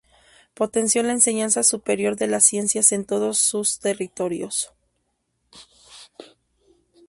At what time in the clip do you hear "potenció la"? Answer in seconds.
0.55-1.11